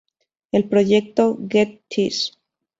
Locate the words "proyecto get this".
0.67-2.35